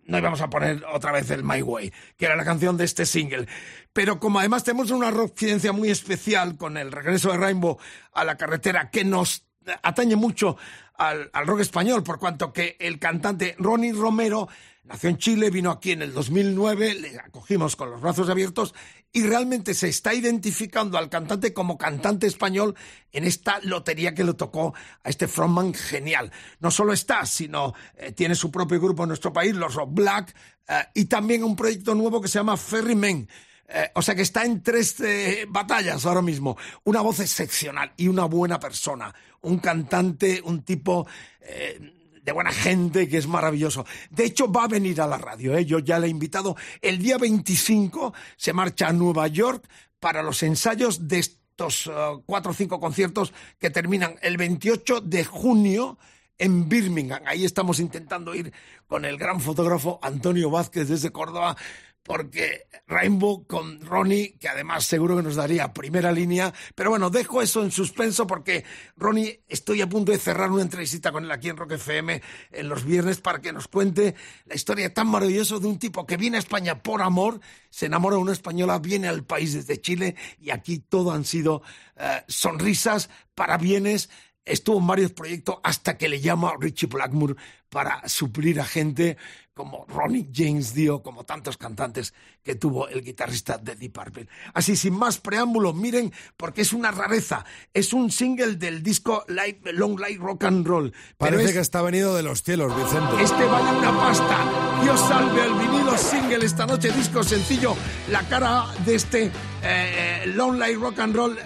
[0.06, 3.08] no íbamos a poner otra vez el My Way, que era la canción de este
[3.08, 3.48] single.
[3.94, 7.80] Pero como además tenemos una rockidencia muy especial con el regreso de Rainbow
[8.14, 9.48] a la carretera que nos
[9.84, 10.58] atañe mucho
[10.98, 14.48] al, rock español, por cuanto que el cantante Ronnie Romero
[14.84, 18.76] nació en Chile, vino aquí en el 2009, le acogimos con los brazos abiertos
[19.12, 22.76] y realmente se está identificando al cantante como cantante español
[23.12, 26.32] en esta lotería que le tocó a este frontman genial.
[26.60, 30.36] No solo está, sino eh, tiene su propio grupo en nuestro país, los Rock Black,
[30.68, 33.28] eh, y también un proyecto nuevo que se llama Ferryman
[33.74, 36.58] eh, o sea que está en tres eh, batallas ahora mismo.
[36.84, 39.14] Una voz excepcional y una buena persona.
[39.42, 41.08] Un cantante, un tipo
[41.40, 41.80] eh,
[42.22, 43.86] de buena gente que es maravilloso.
[44.10, 45.58] De hecho, va a venir a la radio.
[45.60, 46.56] Yo ya le he invitado.
[46.82, 49.68] El día 25 se marcha a Nueva York
[50.00, 51.90] para los ensayos de estos
[52.26, 55.98] cuatro o cinco conciertos que terminan el 28 de junio
[56.42, 57.22] en Birmingham.
[57.28, 58.52] Ahí estamos intentando ir
[58.88, 61.56] con el gran fotógrafo Antonio Vázquez desde Córdoba
[62.04, 67.42] porque Rainbow con Ronnie, que además seguro que nos daría primera línea, pero bueno, dejo
[67.42, 68.64] eso en suspenso porque
[68.98, 72.22] Ronnie, estoy a punto de cerrar una entrevista con él aquí en Rock FM
[72.52, 76.18] en los viernes para que nos cuente la historia tan maravillosa de un tipo que
[76.18, 77.40] viene a España por amor,
[77.70, 81.62] se enamora de una española, viene al país desde Chile y aquí todo han sido
[81.98, 84.10] eh, sonrisas, parabienes,
[84.46, 87.36] estuvo en varios proyectos hasta que le llama Richie Blackmore
[87.70, 89.18] para suplir a gente
[89.54, 94.28] como Ronnie James Dio, como tantos cantantes que tuvo el guitarrista de Deep Purple.
[94.54, 97.46] Así, sin más preámbulo, miren, porque es una rareza.
[97.74, 100.94] Es un single del disco Long Light Rock and Roll.
[101.18, 103.22] Parece que está venido de los cielos, Vicente.
[103.22, 104.82] Este vale una pasta.
[104.84, 107.76] Dios salve el vinilo single esta noche, disco sencillo.
[108.10, 109.32] La cara de este
[109.64, 111.42] eh, Long Light Rock and Roll, eh,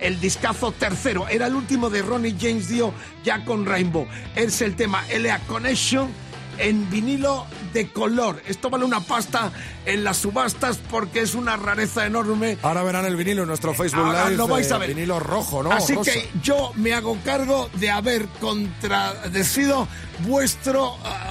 [0.00, 1.28] el discazo tercero.
[1.28, 2.92] Era el último de Ronnie James Dio
[3.22, 4.08] ya con Rainbow.
[4.34, 6.24] Es el tema LA Connection
[6.58, 8.42] en vinilo de color.
[8.46, 9.50] Esto vale una pasta
[9.86, 12.58] en las subastas porque es una rareza enorme.
[12.62, 14.36] Ahora verán el vinilo en nuestro Facebook Ahora Live.
[14.36, 14.88] lo vais a ver.
[14.94, 15.72] Vinilo rojo, ¿no?
[15.72, 16.12] Así Rosa.
[16.12, 19.88] que yo me hago cargo de haber contradecido
[20.26, 20.80] vuestra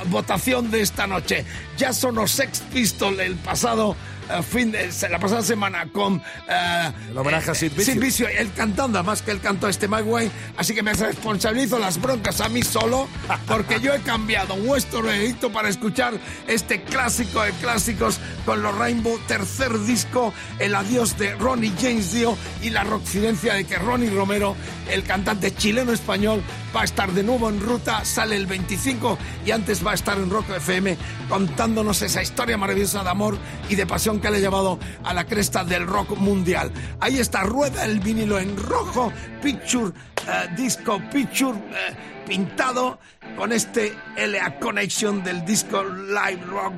[0.08, 1.46] votación de esta noche.
[1.78, 6.92] Ya son los Sex Pistols el pasado eh, fin de la pasada semana con eh,
[7.10, 7.86] El homenaje a Sid Vicious.
[7.86, 11.80] Sid Vicious, él cantando, además que él cantó este My Way, así que me responsabilizo
[11.80, 13.08] las broncas a mí solo,
[13.48, 16.14] porque yo he cambiado vuestro veredicto para escuchar
[16.48, 22.38] este clásico de clásicos con los Rainbow, tercer disco, el adiós de Ronnie James Dio
[22.62, 24.56] y la roccidencia de que Ronnie Romero,
[24.90, 26.42] el cantante chileno-español,
[26.76, 30.18] va a estar de nuevo en ruta, sale el 25 y antes va a estar
[30.18, 30.98] en Rock FM
[31.30, 33.38] contándonos esa historia maravillosa de amor
[33.70, 36.72] y de pasión que le ha llevado a la cresta del rock mundial.
[37.02, 39.12] Ahí está, rueda el vinilo en rojo,
[39.42, 39.92] Picture,
[40.26, 41.94] eh, Disco Picture, eh,
[42.26, 43.00] pintado
[43.36, 46.74] con este LA Connection del disco Live Rock,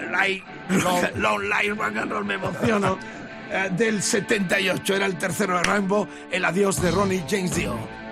[0.00, 0.42] Live,
[1.14, 2.98] Long Live Rock and Roll, me emociono,
[3.52, 4.96] eh, del 78.
[4.96, 8.03] Era el tercero de Rainbow, el adiós de Ronnie James Dio.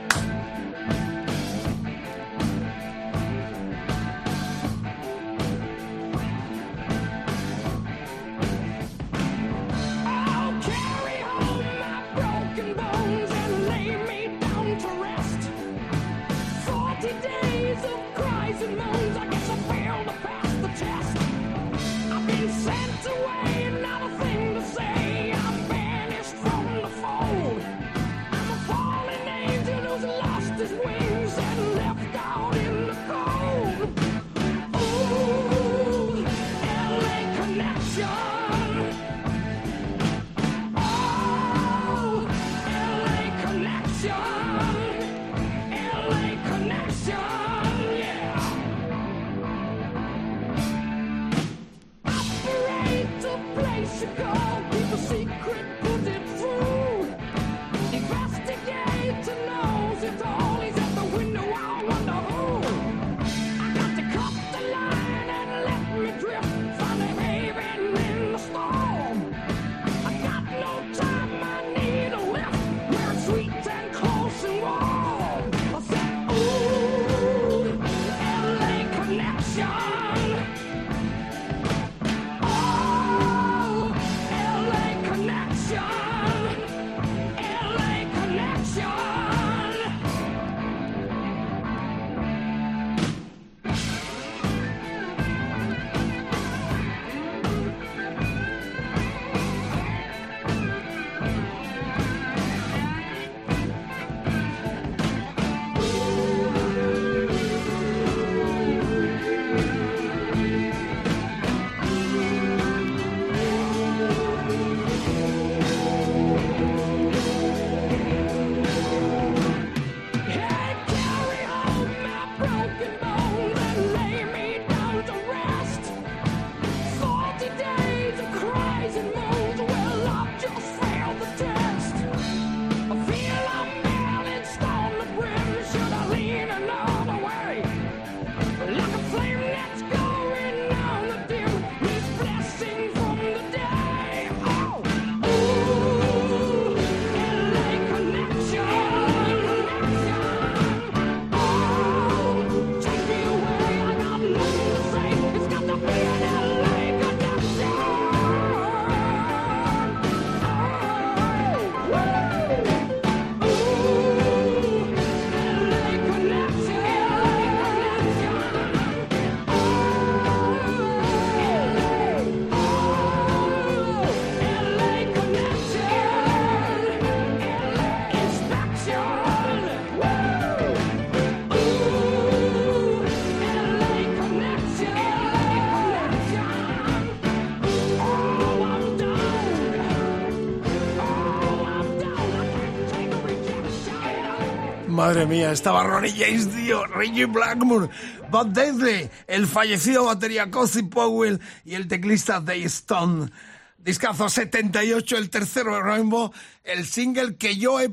[195.13, 197.91] Madre mía, estaba Ronnie James Dio, Reggie Blackmore,
[198.31, 203.29] Bob Daisley, el fallecido batería Cozy Powell y el teclista Dave Stone.
[203.77, 206.33] Discazo 78, el tercero de Rainbow,
[206.65, 207.91] el single que yo he,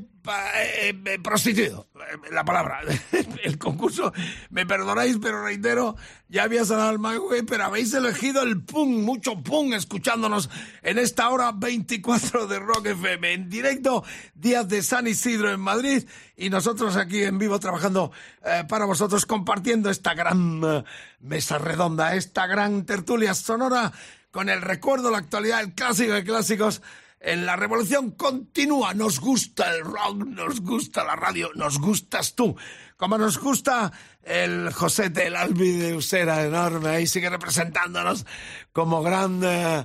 [1.22, 1.86] prostituido,
[2.30, 2.80] la palabra,
[3.42, 4.12] el concurso,
[4.50, 5.96] me perdonáis, pero reitero,
[6.28, 10.50] ya había sonado el My Way, pero habéis elegido el pum, mucho pum, escuchándonos
[10.82, 14.04] en esta hora 24 de Rock FM, en directo,
[14.34, 16.06] días de San Isidro en Madrid,
[16.36, 18.12] y nosotros aquí en vivo trabajando
[18.44, 20.84] eh, para vosotros, compartiendo esta gran eh,
[21.20, 23.92] mesa redonda, esta gran tertulia sonora,
[24.30, 26.82] con el recuerdo, la actualidad, el clásico de clásicos.
[27.22, 32.56] En la revolución continúa, nos gusta el rock, nos gusta la radio, nos gustas tú.
[32.96, 33.92] Como nos gusta
[34.22, 38.24] el Josete, el Albi de Usera, enorme, ahí sigue representándonos
[38.72, 39.84] como gran eh,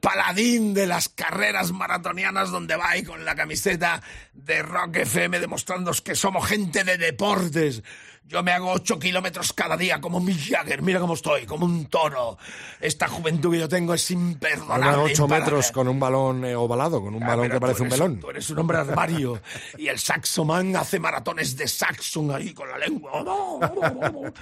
[0.00, 4.02] paladín de las carreras maratonianas donde va ahí con la camiseta
[4.32, 7.84] de Rock FM demostrándonos que somos gente de deportes.
[8.26, 10.80] Yo me hago ocho kilómetros cada día como Mick Jagger.
[10.80, 12.38] Mira cómo estoy, como un toro.
[12.80, 15.12] Esta juventud que yo tengo es imperdonable.
[15.12, 18.20] Ocho metros con un balón eh, ovalado, con un Ah, balón que parece un melón.
[18.20, 19.42] Tú eres un hombre armario.
[19.76, 23.12] y el saxoman hace maratones de saxon ahí con la lengua.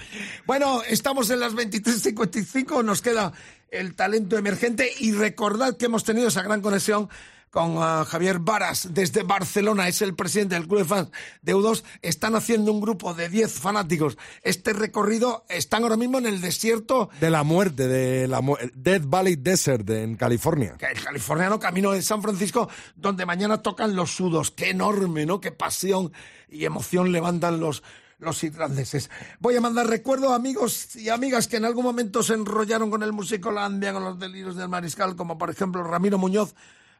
[0.45, 2.85] bueno, estamos en las 23.55.
[2.85, 3.33] Nos queda
[3.73, 4.89] el talento emergente.
[4.99, 7.09] Y recordad que hemos tenido esa gran conexión
[7.49, 11.09] con ah, Javier Varas desde Barcelona, es el presidente del club de fans
[11.43, 14.17] de U2, están haciendo un grupo de 10 fanáticos.
[14.41, 19.03] Este recorrido están ahora mismo en el desierto De la muerte, de la mu- Death
[19.05, 20.75] Valley Desert en California.
[20.79, 24.49] el californiano camino de San Francisco, donde mañana tocan los sudos.
[24.49, 25.39] Qué enorme, ¿no?
[25.39, 26.11] Qué pasión
[26.49, 27.83] y emoción levantan los,
[28.23, 29.09] los irlandeses.
[29.39, 33.03] Voy a mandar recuerdo a amigos y amigas que en algún momento se enrollaron con
[33.03, 36.55] el Musicolandia, con los delirios del mariscal, como por ejemplo Ramiro Muñoz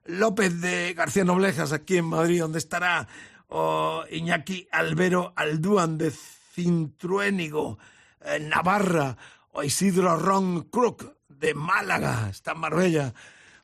[0.05, 3.07] López de García Noblejas, aquí en Madrid, donde estará
[3.47, 7.77] o Iñaki Albero Aldúan de Cintruénigo,
[8.21, 9.17] eh, Navarra,
[9.51, 13.13] o Isidro Ron Crook de Málaga, está en Marbella.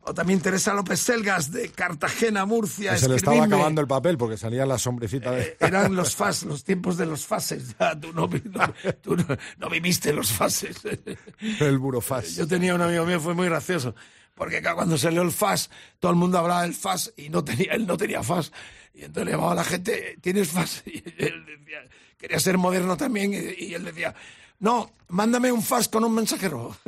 [0.09, 2.97] O también Teresa López Selgas de Cartagena, Murcia.
[2.97, 5.55] Se le estaba acabando el papel porque salía la sombrecita de...
[5.59, 7.75] Eran los fas, los tiempos de los fases.
[7.79, 10.77] Ya, tú no, no- tú no- no viviste los fases.
[11.59, 12.35] el burofaz.
[12.35, 13.93] Yo tenía un amigo mío, fue muy gracioso.
[14.33, 17.85] Porque cuando salió el FAS, todo el mundo hablaba del FAS y no tenía, él
[17.85, 18.51] no tenía FAS.
[18.95, 20.81] Y entonces le llamaba a la gente, ¿tienes FAS?
[20.87, 21.83] Y él decía,
[22.17, 23.33] quería ser moderno también.
[23.33, 24.15] Y él decía,
[24.59, 26.75] no, mándame un FAS con un mensajero.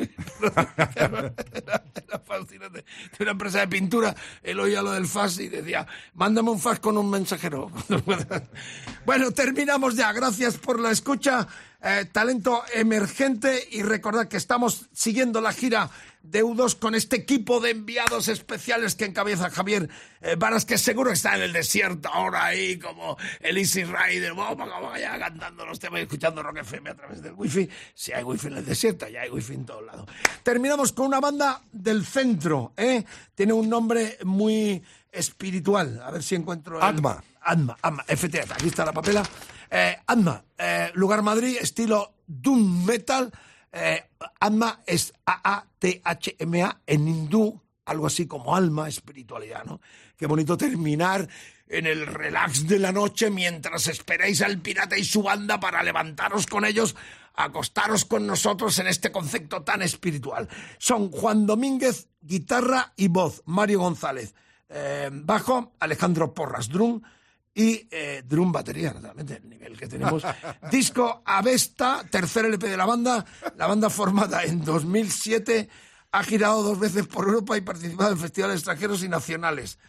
[0.95, 1.83] Era, era.
[2.71, 6.79] De una empresa de pintura, él oía lo del FAS y decía, mándame un FAS
[6.79, 7.71] con un mensajero.
[9.05, 10.11] bueno, terminamos ya.
[10.11, 11.47] Gracias por la escucha.
[11.83, 15.89] Eh, talento emergente y recordad que estamos siguiendo la gira
[16.23, 19.89] de U2 con este equipo de enviados especiales que encabeza Javier
[20.21, 24.57] eh, Varas, que seguro está en el desierto ahora ahí como el Easy Rider, vamos,
[24.69, 27.67] vamos allá cantando los temas y escuchando Rock FM a través del wifi.
[27.93, 30.07] Si hay wifi en el desierto, ya hay wifi en todos lados.
[30.43, 33.03] Terminamos con una banda del centro, ¿eh?
[33.35, 36.01] Tiene un nombre muy espiritual.
[36.03, 36.77] A ver si encuentro...
[36.77, 37.23] el- Atma.
[37.43, 39.23] Atma, Atma, aquí está la papela.
[39.69, 43.31] Eh, Atma, eh, lugar Madrid, estilo Doom Metal.
[43.71, 44.03] Eh,
[44.39, 49.81] Atma es A-A-T-H-M-A en hindú, algo así como alma, espiritualidad, ¿no?
[50.17, 51.27] Qué bonito terminar
[51.67, 56.45] en el relax de la noche mientras esperáis al pirata y su banda para levantaros
[56.45, 56.95] con ellos,
[57.33, 60.49] acostaros con nosotros en este concepto tan espiritual.
[60.77, 64.35] Son Juan Domínguez, guitarra y voz, Mario González,
[64.69, 67.01] eh, bajo, Alejandro Porras, drum,
[67.53, 70.23] y eh, drum batería, realmente, el nivel que tenemos.
[70.71, 73.25] Disco Avesta, tercer LP de la banda,
[73.57, 75.69] la banda formada en 2007,
[76.11, 79.79] ha girado dos veces por Europa y participado en festivales extranjeros y nacionales.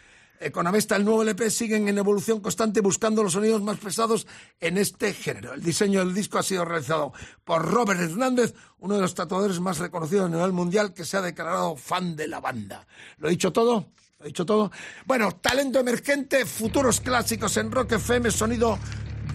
[0.40, 4.26] Eh, con Avesta, el nuevo LP siguen en evolución constante buscando los sonidos más pesados
[4.58, 5.54] en este género.
[5.54, 7.12] El diseño del disco ha sido realizado
[7.44, 11.20] por Robert Hernández, uno de los tatuadores más reconocidos a nivel mundial que se ha
[11.20, 12.88] declarado fan de la banda.
[13.18, 13.86] ¿Lo he dicho todo?
[14.22, 14.70] ¿Lo he dicho todo?
[15.04, 18.78] Bueno, talento emergente, futuros clásicos en Rock FM, sonido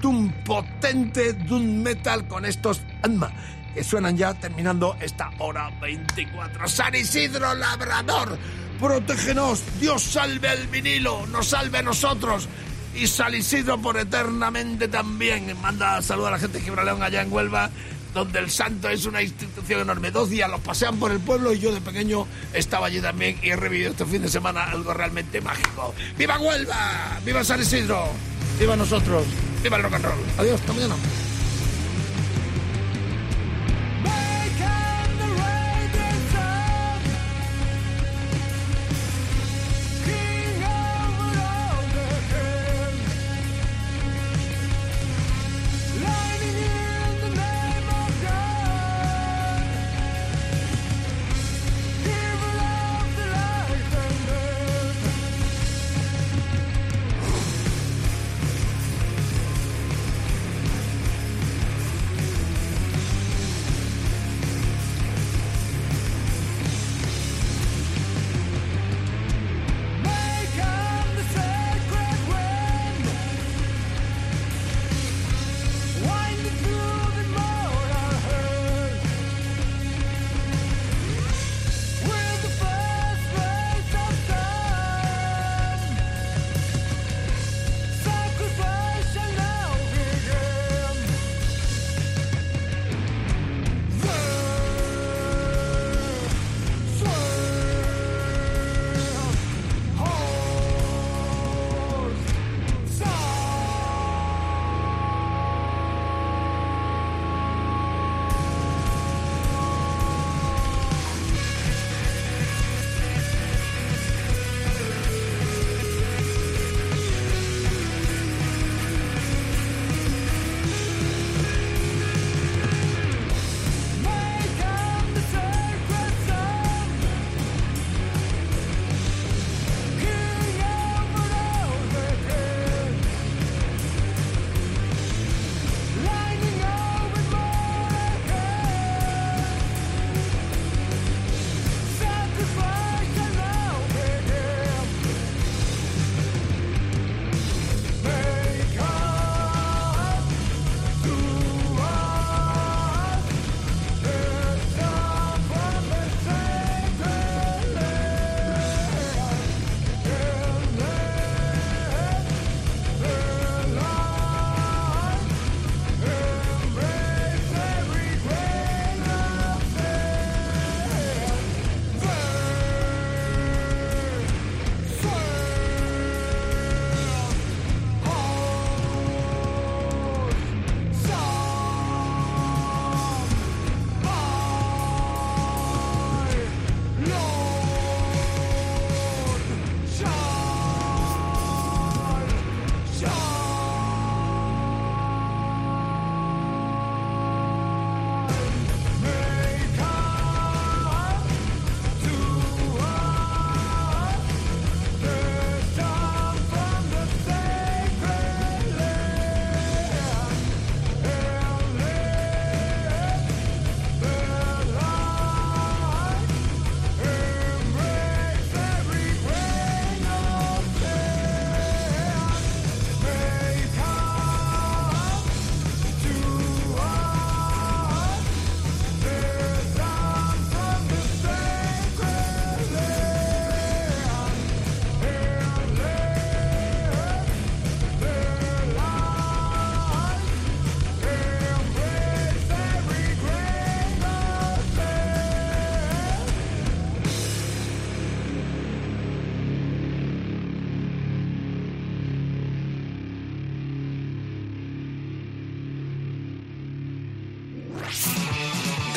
[0.01, 3.29] Doom potente, Doom metal con estos Anma
[3.73, 6.69] que suenan ya terminando esta hora 24.
[6.69, 8.37] San Isidro Labrador,
[8.79, 12.47] protégenos, Dios salve al vinilo, nos salve a nosotros.
[12.95, 15.53] Y San Isidro por eternamente también.
[15.61, 17.69] Manda saludos a la gente de Gibraleón allá en Huelva,
[18.17, 20.11] donde el santo es una institución enorme.
[20.11, 23.49] Dos días los pasean por el pueblo y yo de pequeño estaba allí también y
[23.49, 25.93] he revivido este fin de semana algo realmente mágico.
[26.17, 27.19] ¡Viva Huelva!
[27.23, 28.09] ¡Viva San Isidro!
[28.59, 29.23] ¡Viva nosotros!
[29.61, 30.19] ¡Viva el rock and roll!
[30.39, 30.95] Adiós, hasta mañana.